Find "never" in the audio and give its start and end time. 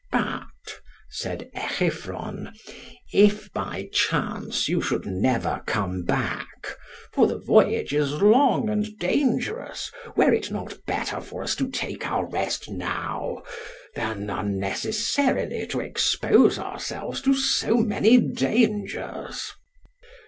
5.05-5.61